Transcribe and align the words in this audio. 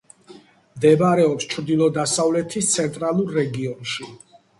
მდებარეობს 0.77 1.45
ჩრდილო-დასავლეთის 1.51 2.71
ცენტრალურ 2.79 3.29
რეგიონში. 3.37 4.09